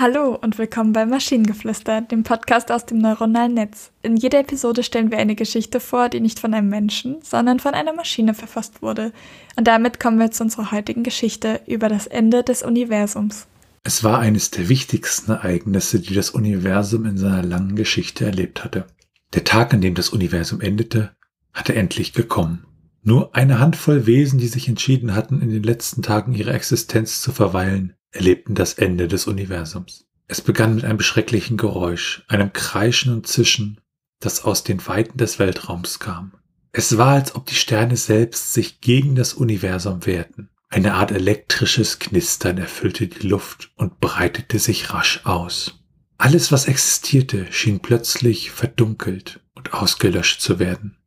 [0.00, 3.90] Hallo und willkommen bei Maschinengeflüster, dem Podcast aus dem neuronalen Netz.
[4.00, 7.74] In jeder Episode stellen wir eine Geschichte vor, die nicht von einem Menschen, sondern von
[7.74, 9.12] einer Maschine verfasst wurde.
[9.56, 13.48] Und damit kommen wir zu unserer heutigen Geschichte über das Ende des Universums.
[13.82, 18.86] Es war eines der wichtigsten Ereignisse, die das Universum in seiner langen Geschichte erlebt hatte.
[19.34, 21.10] Der Tag, an dem das Universum endete,
[21.52, 22.64] hatte endlich gekommen.
[23.02, 27.32] Nur eine Handvoll Wesen, die sich entschieden hatten, in den letzten Tagen ihrer Existenz zu
[27.32, 30.06] verweilen, erlebten das Ende des Universums.
[30.26, 33.80] Es begann mit einem beschrecklichen Geräusch, einem Kreischen und Zischen,
[34.20, 36.32] das aus den Weiten des Weltraums kam.
[36.72, 40.50] Es war, als ob die Sterne selbst sich gegen das Universum wehrten.
[40.68, 45.80] Eine Art elektrisches Knistern erfüllte die Luft und breitete sich rasch aus.
[46.18, 50.98] Alles, was existierte, schien plötzlich verdunkelt und ausgelöscht zu werden,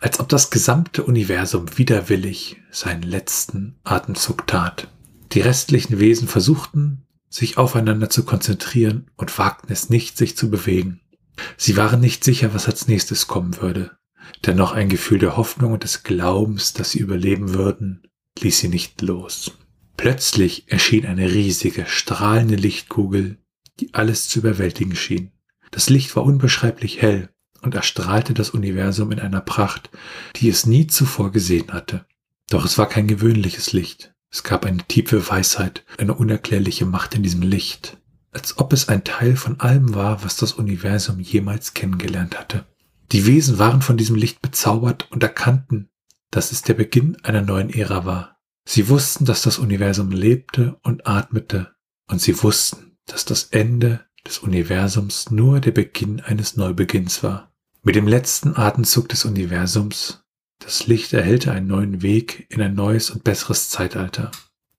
[0.00, 4.88] als ob das gesamte Universum widerwillig seinen letzten Atemzug tat.
[5.32, 11.00] Die restlichen Wesen versuchten, sich aufeinander zu konzentrieren und wagten es nicht, sich zu bewegen.
[11.56, 13.92] Sie waren nicht sicher, was als nächstes kommen würde.
[14.46, 18.02] Dennoch ein Gefühl der Hoffnung und des Glaubens, dass sie überleben würden,
[18.40, 19.52] ließ sie nicht los.
[19.96, 23.38] Plötzlich erschien eine riesige, strahlende Lichtkugel,
[23.80, 25.32] die alles zu überwältigen schien.
[25.70, 27.30] Das Licht war unbeschreiblich hell
[27.62, 29.90] und erstrahlte das Universum in einer Pracht,
[30.36, 32.06] die es nie zuvor gesehen hatte.
[32.48, 34.14] Doch es war kein gewöhnliches Licht.
[34.30, 37.98] Es gab eine tiefe Weisheit, eine unerklärliche Macht in diesem Licht,
[38.30, 42.66] als ob es ein Teil von allem war, was das Universum jemals kennengelernt hatte.
[43.12, 45.88] Die Wesen waren von diesem Licht bezaubert und erkannten,
[46.30, 48.36] dass es der Beginn einer neuen Ära war.
[48.66, 51.74] Sie wussten, dass das Universum lebte und atmete,
[52.06, 57.54] und sie wussten, dass das Ende des Universums nur der Beginn eines Neubeginns war.
[57.82, 60.22] Mit dem letzten Atemzug des Universums
[60.58, 64.30] das Licht erhellte einen neuen Weg in ein neues und besseres Zeitalter.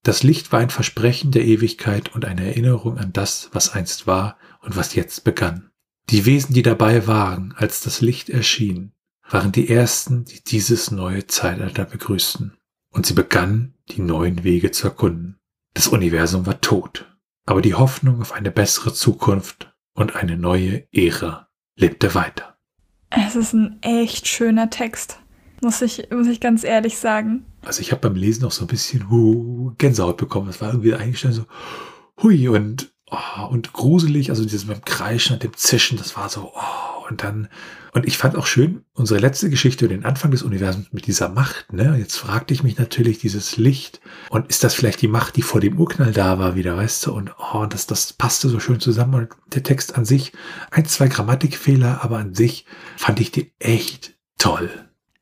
[0.04, 4.38] Das Licht war ein Versprechen der Ewigkeit und eine Erinnerung an das, was einst war
[4.62, 5.72] und was jetzt begann.
[6.10, 8.94] Die Wesen, die dabei waren, als das Licht erschien,
[9.30, 12.58] waren die ersten, die dieses neue Zeitalter begrüßten.
[12.92, 15.40] Und sie begannen, die neuen Wege zu erkunden.
[15.76, 17.06] Das Universum war tot,
[17.46, 22.58] aber die Hoffnung auf eine bessere Zukunft und eine neue Ära lebte weiter.
[23.12, 25.20] Es ist ein echt schöner Text.
[25.62, 27.46] Muss ich, muss ich ganz ehrlich sagen.
[27.64, 30.48] Also ich habe beim Lesen auch so ein bisschen hu, Gänsehaut bekommen.
[30.48, 31.46] Das war irgendwie eigentlich schon so
[32.22, 34.30] hui und, oh, und gruselig.
[34.30, 37.50] Also dieses mit dem Kreischen und dem Zischen, das war so, oh, und dann,
[37.94, 41.74] und ich fand auch schön unsere letzte Geschichte den Anfang des Universums mit dieser Macht,
[41.74, 41.98] ne?
[41.98, 44.00] Jetzt fragte ich mich natürlich dieses Licht
[44.30, 47.14] und ist das vielleicht die Macht, die vor dem Urknall da war wieder, weißt du?
[47.14, 50.34] Und oh, das, das passte so schön zusammen und der Text an sich,
[50.72, 52.66] ein, zwei Grammatikfehler, aber an sich
[52.96, 54.70] fand ich die echt toll.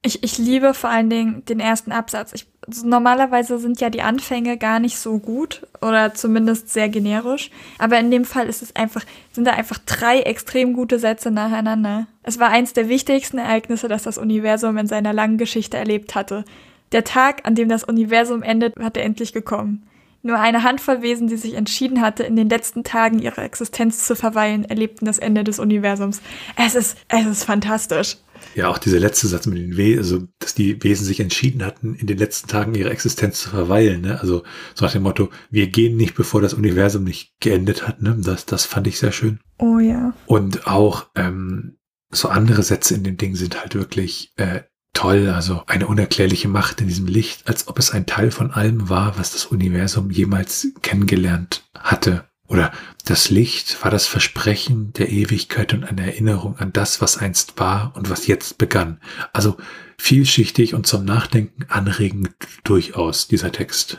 [0.03, 2.31] Ich, ich liebe vor allen Dingen den ersten Absatz.
[2.33, 2.47] Ich,
[2.83, 7.49] normalerweise sind ja die Anfänge gar nicht so gut oder zumindest sehr generisch.
[7.77, 12.07] Aber in dem Fall ist es einfach, sind da einfach drei extrem gute Sätze nacheinander.
[12.23, 16.45] Es war eins der wichtigsten Ereignisse, das das Universum in seiner langen Geschichte erlebt hatte.
[16.91, 19.83] Der Tag, an dem das Universum endet, hatte endlich gekommen.
[20.23, 24.15] Nur eine Handvoll Wesen, die sich entschieden hatte, in den letzten Tagen ihrer Existenz zu
[24.15, 26.21] verweilen, erlebten das Ende des Universums.
[26.55, 28.17] Es ist, es ist fantastisch.
[28.57, 31.93] Ja, auch dieser letzte Satz mit den Wesen, also dass die Wesen sich entschieden hatten,
[31.93, 34.01] in den letzten Tagen ihrer Existenz zu verweilen.
[34.01, 34.19] Ne?
[34.19, 34.41] Also
[34.73, 38.01] so nach dem Motto, wir gehen nicht, bevor das Universum nicht geendet hat.
[38.01, 38.17] Ne?
[38.19, 39.39] Das, das fand ich sehr schön.
[39.59, 40.11] Oh ja.
[40.25, 41.77] Und auch ähm,
[42.09, 44.61] so andere Sätze in dem Ding sind halt wirklich äh,
[44.93, 45.29] toll.
[45.29, 49.19] Also eine unerklärliche Macht in diesem Licht, als ob es ein Teil von allem war,
[49.19, 52.27] was das Universum jemals kennengelernt hatte.
[52.47, 52.71] Oder
[53.05, 57.91] das Licht war das Versprechen der Ewigkeit und eine Erinnerung an das, was einst war
[57.95, 59.01] und was jetzt begann.
[59.33, 59.57] Also
[59.97, 62.29] vielschichtig und zum Nachdenken anregend
[62.63, 63.97] durchaus dieser Text.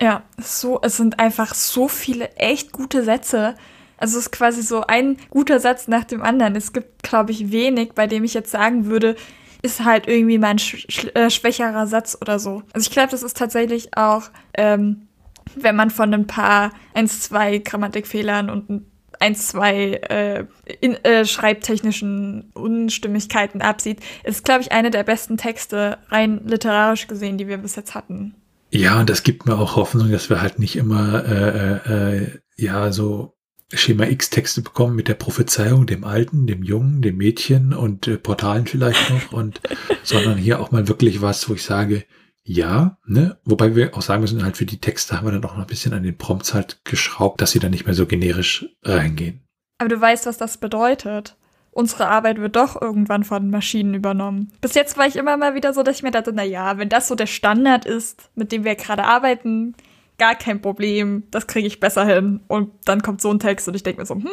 [0.00, 3.54] Ja, so, es sind einfach so viele echt gute Sätze.
[3.96, 6.54] Also es ist quasi so ein guter Satz nach dem anderen.
[6.56, 9.16] Es gibt, glaube ich, wenig, bei dem ich jetzt sagen würde,
[9.62, 12.62] ist halt irgendwie mein sch äh, schwächerer Satz oder so.
[12.72, 14.24] Also ich glaube, das ist tatsächlich auch
[14.54, 15.05] ähm,
[15.54, 18.86] wenn man von ein paar 1, 2 Grammatikfehlern und
[19.20, 20.44] 1, 2 äh,
[20.80, 27.38] in, äh, schreibtechnischen Unstimmigkeiten absieht, ist, glaube ich, eine der besten Texte, rein literarisch gesehen,
[27.38, 28.34] die wir bis jetzt hatten.
[28.70, 32.30] Ja, und das gibt mir auch Hoffnung, dass wir halt nicht immer äh, äh, äh
[32.58, 33.36] ja so
[33.72, 38.66] Schema X-Texte bekommen mit der Prophezeiung, dem Alten, dem Jungen, dem Mädchen und äh, Portalen
[38.66, 39.60] vielleicht noch und
[40.02, 42.04] sondern hier auch mal wirklich was, wo ich sage,
[42.48, 43.36] ja, ne?
[43.44, 45.66] Wobei wir auch sagen müssen, halt für die Texte haben wir dann auch noch ein
[45.66, 49.40] bisschen an den Prompts halt geschraubt, dass sie dann nicht mehr so generisch reingehen.
[49.78, 51.36] Aber du weißt, was das bedeutet.
[51.72, 54.52] Unsere Arbeit wird doch irgendwann von Maschinen übernommen.
[54.60, 56.88] Bis jetzt war ich immer mal wieder so, dass ich mir dachte, na ja, wenn
[56.88, 59.74] das so der Standard ist, mit dem wir gerade arbeiten,
[60.16, 62.40] gar kein Problem, das kriege ich besser hin.
[62.46, 64.24] Und dann kommt so ein Text und ich denke mir so, hm,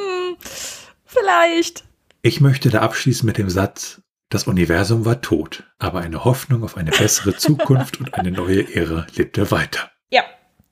[1.03, 1.83] vielleicht.
[2.21, 4.01] Ich möchte da abschließen mit dem Satz,
[4.33, 9.05] das Universum war tot, aber eine Hoffnung auf eine bessere Zukunft und eine neue Ära
[9.15, 9.91] lebte weiter.
[10.09, 10.23] Ja.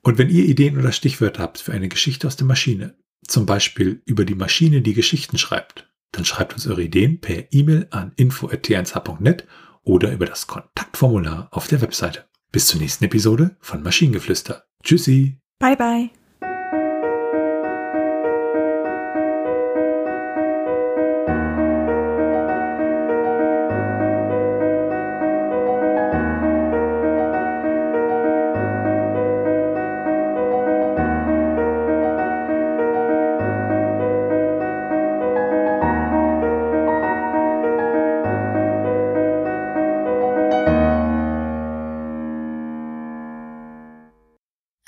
[0.02, 4.02] Und wenn ihr Ideen oder Stichwörter habt für eine Geschichte aus der Maschine, zum Beispiel
[4.04, 9.46] über die Maschine, die Geschichten schreibt, dann schreibt uns eure Ideen per E-Mail an info.t1h.net
[9.82, 12.26] oder über das Kontaktformular auf der Webseite.
[12.50, 14.64] Bis zur nächsten Episode von Maschinengeflüster.
[14.82, 15.38] Tschüssi.
[15.58, 16.21] Bye bye.